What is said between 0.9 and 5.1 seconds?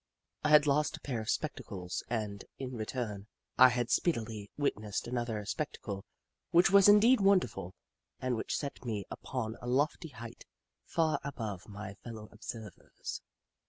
a pair of spectacles, and, in return, I had speedily witnessed